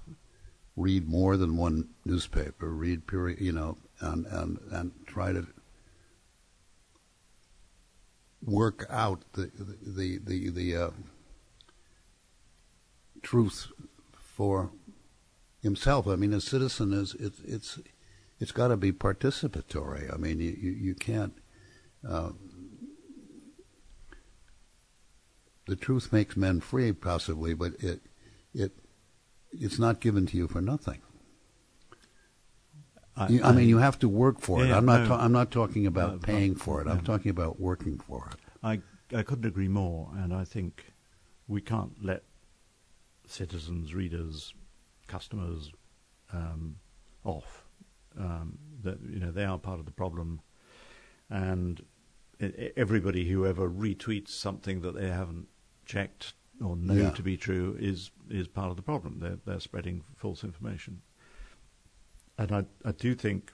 [0.77, 5.47] read more than one newspaper, read period, you know, and and and try to
[8.43, 10.91] work out the the the the, the uh,
[13.23, 13.69] truth
[14.13, 14.71] for
[15.63, 16.07] himself.
[16.07, 17.79] I mean, a citizen is it's it's
[18.39, 20.13] it's got to be participatory.
[20.13, 21.35] I mean, you you, you can't.
[22.09, 22.31] Uh,
[25.67, 28.01] the truth makes men free, possibly, but it
[28.55, 28.73] it
[29.53, 31.03] it's not given to you for nothing.
[33.17, 34.77] I, you, I, I mean, you have to work for yeah, it.
[34.77, 35.03] I'm not.
[35.03, 36.87] No, ta- I'm not talking about no, paying for it.
[36.87, 36.93] no.
[36.93, 38.39] I'm talking about working for it.
[38.63, 38.81] I
[39.17, 40.93] I couldn't agree more, and I think
[41.47, 42.23] we can't let
[43.31, 44.53] citizens, readers,
[45.07, 45.71] customers
[46.33, 46.77] um,
[47.25, 47.65] off.
[48.19, 50.41] Um, that you know they are part of the problem,
[51.31, 51.85] and
[52.77, 55.47] everybody who ever retweets something that they haven't
[55.85, 57.11] checked or know Yeah.
[57.11, 59.21] to be true is is part of the problem.
[59.21, 61.03] They're they're spreading false information,
[62.37, 63.53] and I I do think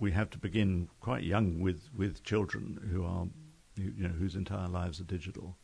[0.00, 3.28] we have to begin quite young with with children who are
[3.76, 5.58] you know whose entire lives are digital,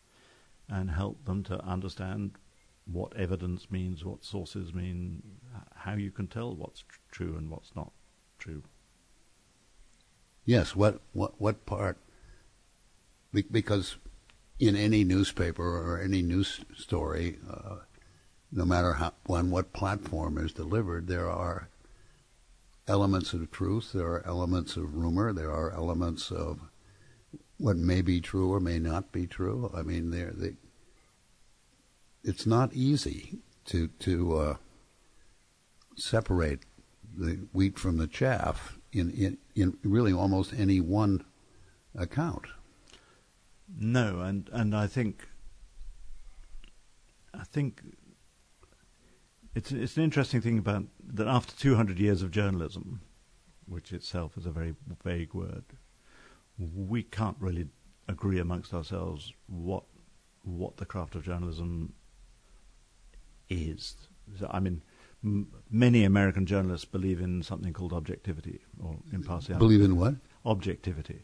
[0.69, 2.33] and help them to understand
[2.90, 5.22] what evidence means, what sources mean,
[5.75, 7.92] how you can tell what's tr- true and what's not
[8.38, 8.62] true.
[10.44, 10.77] Yes.
[10.77, 11.99] What what what part?
[13.33, 13.96] Be- Because
[14.59, 17.77] in any newspaper or any news story, uh,
[18.53, 21.68] no matter how on what platform is delivered, there are
[22.87, 23.92] elements of truth.
[23.92, 25.33] There are elements of rumor.
[25.33, 26.61] There are elements of
[27.59, 29.72] what may be true or may not be true.
[29.75, 30.55] I mean, there they,
[32.27, 34.57] it's not easy to to uh,
[35.97, 36.65] separate
[37.17, 41.25] the wheat from the chaff in, in in really almost any one
[41.95, 42.47] account.
[43.79, 45.29] No, and and I think
[47.33, 47.81] I think
[49.55, 50.85] it's it's an interesting thing about
[51.15, 53.01] that after 200 years of journalism,
[53.67, 55.65] which itself is a very vague word,
[56.59, 57.69] we can't really
[58.09, 59.85] agree amongst ourselves what
[60.43, 61.93] what the craft of journalism
[63.49, 63.97] is.
[64.39, 64.83] So, I mean,
[65.25, 69.59] m- many American journalists believe in something called objectivity or impartiality.
[69.65, 70.15] Believe in what?
[70.45, 71.23] objectivity.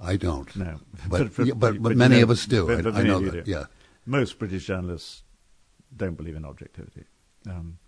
[0.00, 0.54] I don't.
[0.56, 2.66] No, But yeah, but, but you many know- of us do.
[2.66, 3.44] but- I- I, know that.
[3.44, 3.50] do.
[3.50, 3.64] Yeah.
[4.04, 5.22] Most British journalists
[5.96, 7.04] don't believe in objectivity,
[7.48, 7.78] um,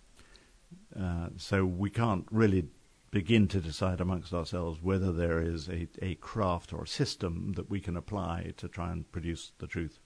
[0.99, 2.65] uh, so we can't really
[3.11, 7.69] begin to decide amongst ourselves whether there is a, a craft or a system that
[7.69, 9.99] we can apply to try and produce the truth.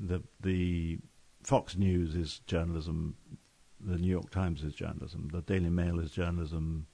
[0.00, 0.98] The the
[1.46, 3.14] Fox News is journalism,
[3.80, 6.88] the New York Times is journalism, the Daily Mail is journalism,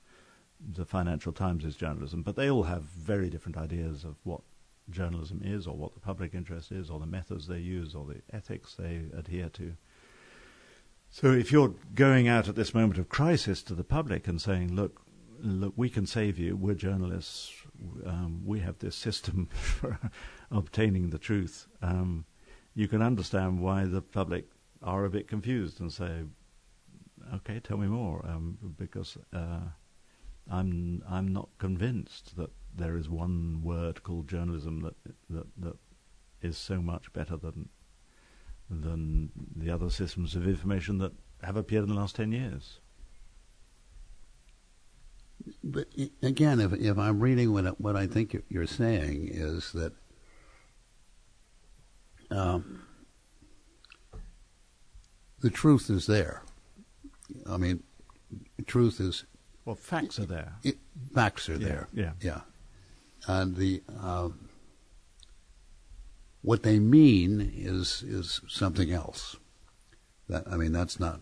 [0.60, 4.42] the Financial Times is journalism, but they all have very different ideas of what
[4.90, 8.20] journalism is, or what the public interest is, or the methods they use, or the
[8.30, 9.72] ethics they adhere to.
[11.08, 14.76] So, if you're going out at this moment of crisis to the public and saying,
[14.76, 15.00] "Look,
[15.40, 16.56] look, we can save you.
[16.56, 17.54] We're journalists.
[18.04, 19.98] Um, we have this system for
[20.50, 22.26] obtaining the truth," um,
[22.74, 24.46] you can understand why the public
[24.82, 26.24] are a bit confused and say,
[27.34, 29.18] "Okay, tell me more," um, because.
[29.32, 29.60] Uh,
[30.50, 34.96] I'm I'm not convinced that there is one word called journalism that
[35.30, 35.76] that that
[36.40, 37.68] is so much better than
[38.68, 42.80] than the other systems of information that have appeared in the last ten years.
[45.62, 45.88] But
[46.22, 49.92] again, if if I'm reading what what I think you're saying is that
[52.32, 52.82] um,
[55.40, 56.42] the truth is there.
[57.48, 57.82] I mean,
[58.66, 59.24] truth is
[59.64, 60.54] Well, facts are there.
[60.62, 60.78] it,
[61.14, 61.88] facts are Yeah, there.
[61.92, 62.12] yeah.
[62.20, 62.40] yeah.
[63.26, 64.48] And the um,
[66.42, 69.36] what they mean is is something else.
[70.28, 71.20] That I mean, that's not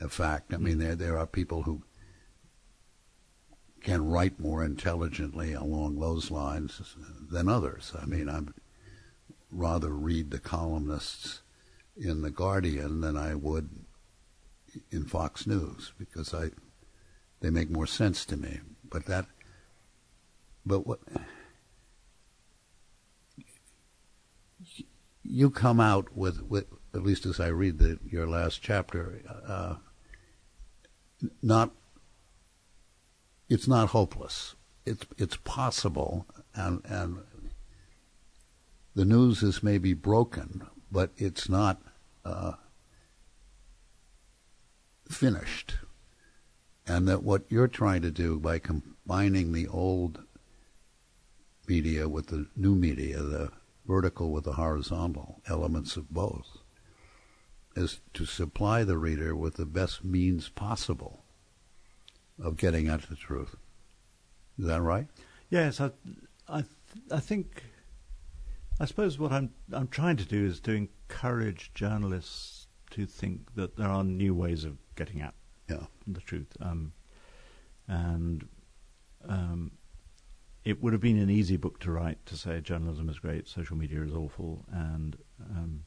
[0.00, 0.54] a fact.
[0.54, 1.82] I mean, there there are people who
[3.82, 6.80] can write more intelligently along those lines
[7.30, 7.92] than others.
[8.00, 8.48] I mean, I'd
[9.50, 11.42] rather read the columnists
[11.96, 13.70] in the Guardian than I would
[14.90, 16.50] in Fox News because I
[17.40, 18.60] they make more sense to me.
[18.88, 19.26] But that,
[20.64, 21.00] but what
[25.22, 29.74] you come out with, with at least as I read the your last chapter, uh,
[31.42, 31.72] not
[33.48, 34.54] it's not hopeless.
[34.86, 37.18] It's it's possible, and and
[38.94, 41.82] the news is maybe broken, but it's not
[42.24, 42.52] uh,
[45.08, 45.76] finished.
[46.86, 50.22] And that what you're trying to do by combining the old
[51.66, 53.50] media with the new media, the
[53.86, 56.46] vertical with the horizontal elements of both,
[57.74, 61.24] is to supply the reader with the best means possible
[62.42, 63.56] of getting at the truth.
[64.58, 65.08] Is that right?
[65.50, 65.90] Yes, I,
[66.48, 66.64] I,
[67.10, 67.62] I think,
[68.80, 73.76] I suppose what I'm I'm trying to do is to encourage journalists to think that
[73.76, 75.34] there are new ways of getting at
[75.68, 75.86] Yeah.
[76.06, 76.92] the truth, um,
[77.88, 78.48] and
[79.28, 79.72] um,
[80.64, 83.76] it would have been an easy book to write to say journalism is great, social
[83.76, 85.16] media is awful, and
[85.50, 85.84] um,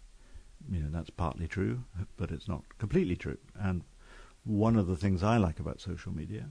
[0.70, 1.84] you know that's partly true,
[2.16, 3.38] but it's not completely true.
[3.56, 3.84] And
[4.44, 6.50] one of the things I like about social media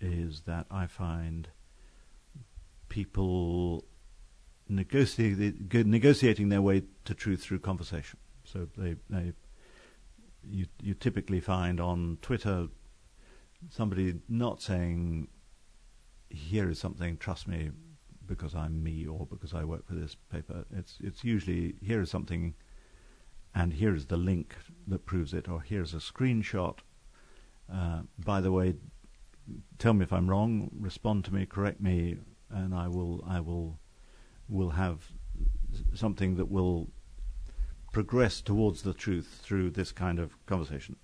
[0.00, 1.48] is that I find
[2.88, 3.84] people
[4.68, 8.18] negotiating negotiating their way to truth through conversation.
[8.44, 9.32] So they, they
[10.42, 12.68] you you typically find on Twitter
[13.70, 15.28] somebody not saying
[16.28, 17.70] here is something trust me
[18.26, 20.64] because I'm me or because I work for this paper.
[20.74, 22.54] It's it's usually here is something
[23.54, 24.56] and here is the link
[24.86, 26.78] that proves it or here's a screenshot.
[27.72, 28.74] Uh, by the way,
[29.78, 32.16] tell me if I'm wrong, respond to me, correct me,
[32.50, 33.78] and I will I will
[34.48, 35.12] will have
[35.94, 36.88] something that will
[37.92, 40.96] progress towards the truth through this kind of conversation.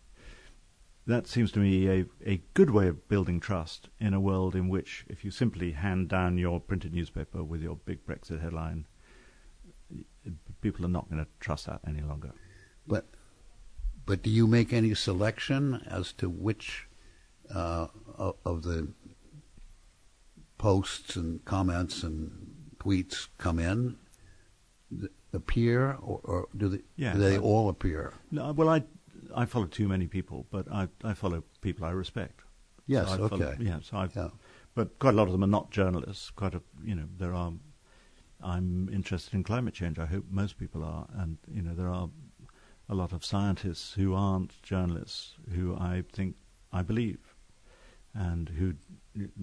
[1.06, 4.68] That seems to me a, a good way of building trust in a world in
[4.68, 8.86] which, if you simply hand down your printed newspaper with your big Brexit headline,
[10.60, 12.32] people are not going to trust that any longer.
[12.86, 13.06] But,
[14.04, 16.86] but do you make any selection as to which
[17.52, 17.88] uh,
[18.44, 18.88] of the
[20.58, 22.49] posts and comments and
[22.80, 23.96] tweets come in
[25.32, 26.80] appear, or, or do they?
[26.96, 28.14] Yeah, do they I, all appear?
[28.30, 28.82] No, well, I
[29.34, 32.42] I follow too many people, but I I follow people I respect.
[32.86, 33.36] Yes, so okay.
[33.36, 34.28] Follow, yeah, so I've, yeah.
[34.74, 36.30] but quite a lot of them are not journalists.
[36.30, 37.52] Quite a you know there are.
[38.42, 39.98] I'm interested in climate change.
[39.98, 42.08] I hope most people are, and you know there are
[42.88, 46.36] a lot of scientists who aren't journalists who I think
[46.72, 47.34] I believe,
[48.14, 48.74] and who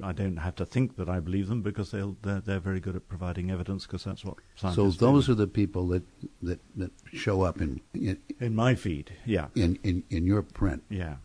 [0.01, 2.95] I don't have to think that I believe them because they'll, they're, they're very good
[2.95, 5.34] at providing evidence because that's what So those do.
[5.34, 6.03] are the people that,
[6.41, 10.84] that, that show up in, in, in my feed, yeah, in, in in your print,
[10.89, 11.18] yeah.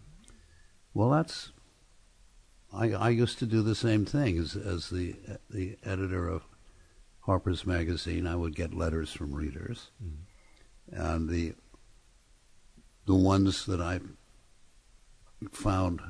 [0.92, 1.52] Well, that's
[2.72, 5.14] I I used to do the same thing as as the
[5.48, 6.42] the editor of
[7.20, 8.26] Harper's Magazine.
[8.26, 10.16] I would get letters from readers, mm.
[10.90, 11.54] and the
[13.06, 14.00] the ones that I
[15.52, 16.00] found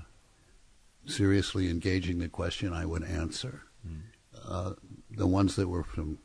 [1.06, 3.62] seriously engaging the question, I would answer.
[3.86, 4.00] Mm.
[4.46, 4.72] Uh,
[5.10, 6.18] the ones that were from,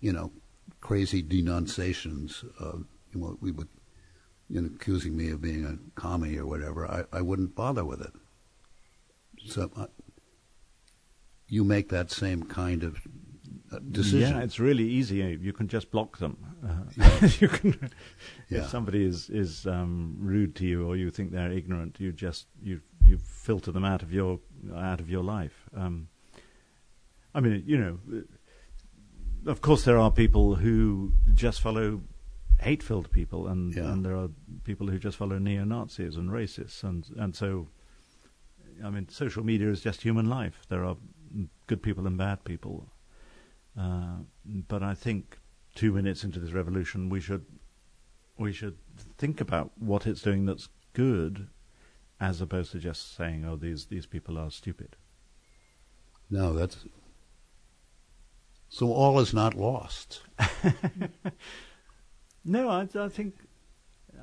[0.00, 0.32] you know,
[0.80, 3.68] crazy denunciations, you know, we would,
[4.48, 8.00] you know, accusing me of being a commie or whatever, I, I wouldn't bother with
[8.00, 8.12] it.
[9.46, 9.86] So uh,
[11.48, 12.98] you make that same kind of
[13.80, 14.36] decision.
[14.36, 15.16] Yeah, it's really easy.
[15.40, 16.36] You can just block them.
[16.66, 17.90] Uh, you can,
[18.48, 18.60] yeah.
[18.60, 22.46] if somebody is is um, rude to you or you think they're ignorant, you just
[22.62, 24.40] you you filter them out of your
[24.74, 25.68] out of your life.
[25.76, 26.08] Um,
[27.34, 27.98] I mean, you know,
[29.46, 32.00] of course there are people who just follow
[32.60, 33.92] hate-filled people, and yeah.
[33.92, 34.28] and there are
[34.64, 37.68] people who just follow neo Nazis and racists, and and so,
[38.82, 40.64] I mean, social media is just human life.
[40.68, 40.96] There are
[41.66, 42.88] good people and bad people,
[43.78, 44.18] uh,
[44.68, 45.38] but I think
[45.74, 47.44] two minutes into this revolution, we should
[48.36, 48.76] we should
[49.16, 51.48] think about what it's doing that's good
[52.20, 54.96] as opposed to just saying, "Oh, these these people are stupid."
[56.30, 56.84] No, that's
[58.68, 60.22] so all is not lost.
[62.44, 63.34] no, I, I, think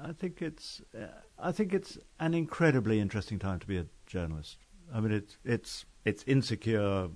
[0.04, 1.08] I think it's uh,
[1.39, 4.58] I think it's an incredibly interesting time to be a journalist.
[4.93, 7.10] I mean, it's it's it's insecure.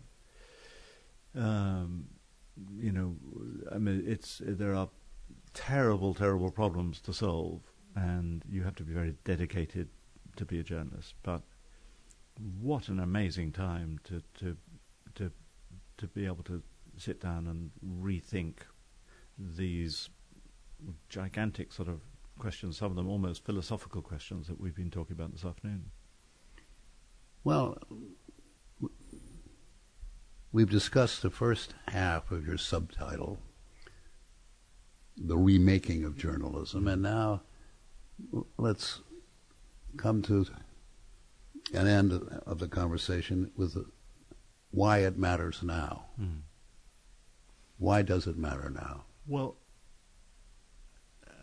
[1.35, 2.05] Um,
[2.77, 3.17] you know,
[3.69, 4.89] I mean, it's there are
[5.53, 7.61] terrible, terrible problems to solve,
[7.95, 9.87] and you have to be very dedicated
[10.37, 11.41] to be a journalist, but
[12.61, 14.57] what an amazing time to to
[15.15, 15.31] to
[15.97, 16.61] to be able to
[16.97, 17.71] sit down and
[18.03, 18.55] rethink
[19.37, 20.09] these
[21.09, 21.99] gigantic sort of
[22.39, 25.91] questions, some of them almost philosophical questions that we've been talking about this afternoon.
[27.43, 27.77] Well,
[30.51, 33.39] we've discussed the first half of your subtitle,
[35.17, 37.41] the remaking of journalism, and now
[38.57, 39.01] let's
[39.97, 40.45] come to
[41.73, 42.11] an end
[42.45, 43.77] of the conversation with
[44.71, 46.05] why it matters now.
[46.19, 46.41] Mm.
[47.77, 49.03] Why does it matter now?
[49.27, 49.55] Well,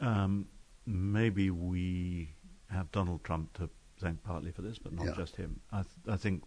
[0.00, 0.48] um,
[0.86, 2.34] maybe we
[2.70, 3.68] have Donald Trump to
[4.00, 5.12] thank partly for this, but not yeah.
[5.16, 5.60] just him.
[5.70, 6.44] I, th- I think.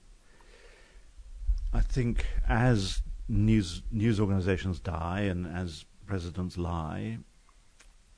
[1.73, 7.17] I think as news news organizations die and as presidents lie,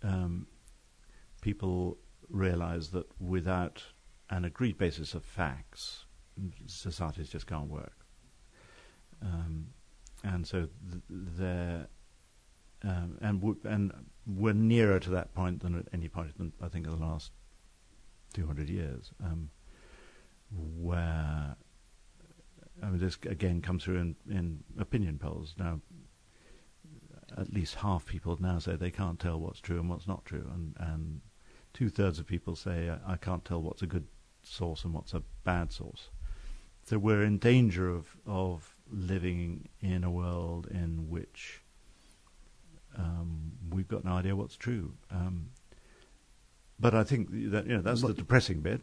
[0.03, 0.47] um,
[1.41, 1.97] people
[2.29, 3.83] realize that without
[4.29, 6.05] an agreed basis of facts,
[6.65, 8.05] societies just can't work.
[9.21, 9.67] Um,
[10.23, 11.87] and so th- there,
[12.83, 13.91] um, and w- and
[14.25, 17.31] we're nearer to that point than at any point in, I think, in the last
[18.33, 19.49] 200 years, um,
[20.51, 21.55] where
[22.81, 25.81] I mean, this again comes through in, in opinion polls now.
[27.37, 30.49] At least half people now say they can't tell what's true and what's not true,
[30.53, 31.21] and and
[31.73, 34.07] two thirds of people say I, I can't tell what's a good
[34.43, 36.09] source and what's a bad source.
[36.83, 41.61] So we're in danger of of living in a world in which
[42.97, 44.93] um, we've got no idea what's true.
[45.11, 45.49] Um,
[46.79, 48.81] but I think that you know that's the depressing bit.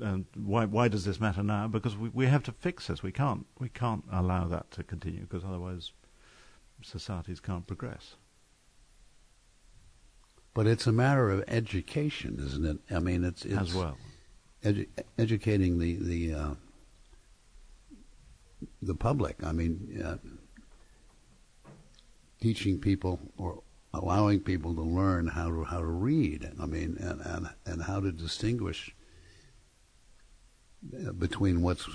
[0.00, 1.68] And why why does this matter now?
[1.68, 3.02] Because we we have to fix this.
[3.02, 5.92] We can't we can't allow that to continue because otherwise
[6.82, 8.16] societies can't progress.
[10.54, 12.78] But it's a matter of education, isn't it?
[12.94, 13.96] I mean, it's, it's as well
[14.64, 16.54] edu- educating the the uh,
[18.80, 19.42] the public.
[19.42, 20.16] I mean, uh,
[22.40, 23.62] teaching people or
[23.94, 26.50] allowing people to learn how to how to read.
[26.60, 28.94] I mean, and and, and how to distinguish
[30.94, 31.88] uh, between what's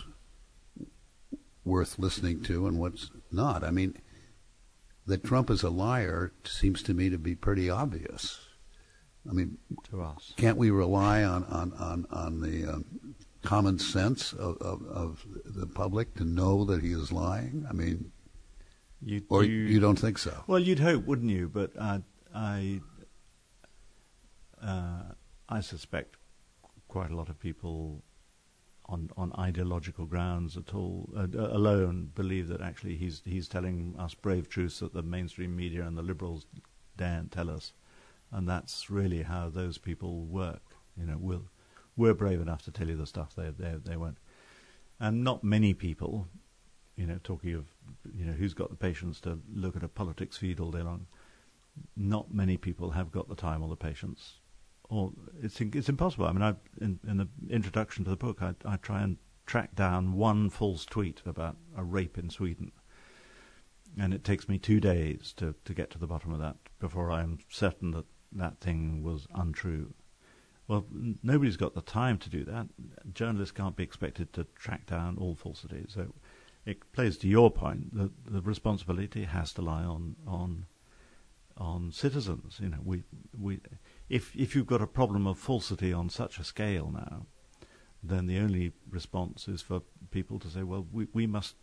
[1.66, 3.64] worth listening to and what's not.
[3.64, 3.98] I mean,
[5.08, 8.40] that Trump is a liar seems to me to be pretty obvious.
[9.30, 9.58] I mean,
[9.90, 12.86] to us, can't we rely on on on on the um,
[13.44, 17.66] common sense of, of, of the public to know that he is lying?
[17.70, 18.12] I mean,
[19.02, 20.44] you, or you, you don't think so?
[20.48, 21.48] Well, you'd hope, wouldn't you?
[21.48, 22.02] But I,
[22.34, 22.82] I,
[24.62, 25.14] uh,
[25.48, 26.18] I suspect
[26.88, 28.04] quite a lot of people,
[28.90, 34.14] on on ideological grounds at all uh, alone, believe that actually he's he's telling us
[34.14, 36.46] brave truths that the mainstream media and the liberals
[36.96, 37.74] daren't tell us,
[38.32, 40.62] and that's really how those people work.
[40.98, 41.46] You know, we'll,
[41.96, 44.18] we're brave enough to tell you the stuff they they they won't,
[45.00, 46.28] and not many people
[46.98, 47.66] you know, talking of,
[48.14, 51.06] you know, who's got the patience to look at a politics feed all day long.
[51.96, 54.34] Not many people have got the time or the patience,
[54.90, 55.12] or
[55.42, 56.26] it's it's impossible.
[56.26, 59.76] I mean, I in, in the introduction to the book, I, I try and track
[59.76, 62.72] down one false tweet about a rape in Sweden,
[63.98, 67.12] and it takes me two days to to get to the bottom of that before
[67.12, 69.94] I'm certain that that thing was untrue.
[70.68, 72.68] Well, n- nobody's got the time to do that.
[73.14, 75.94] Journalists can't be expected to track down all falsities.
[75.94, 76.14] So
[76.66, 80.66] it plays to your point that the responsibility has to lie on on
[81.56, 82.60] on citizens.
[82.62, 83.04] You know, we
[83.40, 83.60] we
[84.10, 87.26] if if you've got a problem of falsity on such a scale now,
[88.04, 89.82] then the only response is for
[90.12, 91.56] people to say, well, we we must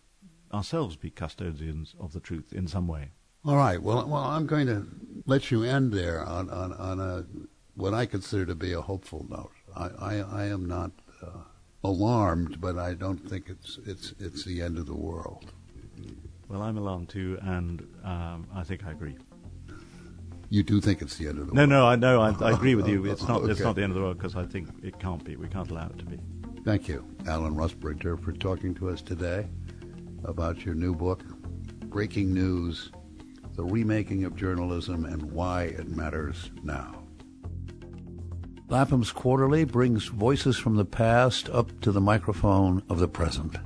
[0.52, 3.10] ourselves be custodians of the truth in some way.
[3.44, 3.82] All right.
[3.82, 4.86] Well, well, I'm going to
[5.26, 7.26] let you end there on on, on a
[7.74, 9.52] what I consider to be a hopeful note.
[9.76, 10.92] I I, I am not.
[11.22, 11.44] Uh,
[11.84, 15.52] alarmed, but I don't think it's it's it's the end of the world.
[16.48, 19.16] Well, I'm alarmed too, and um, I think I agree.
[20.54, 21.70] You do think it's the end of the no, world?
[21.70, 22.20] No, no, I know.
[22.20, 23.04] I, I agree with you.
[23.10, 23.42] It's not.
[23.42, 23.50] Okay.
[23.50, 25.34] It's not the end of the world because I think it can't be.
[25.34, 26.20] We can't allow it to be.
[26.64, 29.48] Thank you, Alan Rusbridger, for talking to us today
[30.22, 31.24] about your new book,
[31.86, 32.92] Breaking News:
[33.56, 37.02] The Remaking of Journalism and Why It Matters Now.
[38.68, 43.56] Lapham's Quarterly brings voices from the past up to the microphone of the present.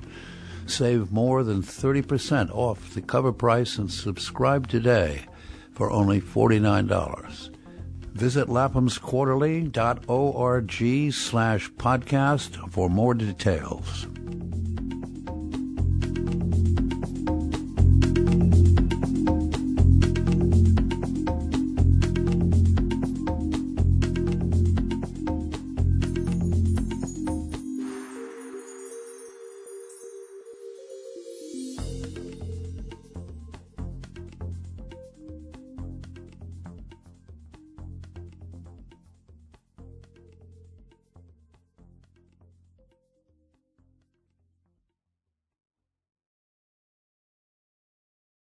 [0.64, 5.26] Save more than 30% off the cover price and subscribe today
[5.78, 7.50] for only $49.
[8.12, 14.08] Visit laphamsquarterly.org slash podcast for more details.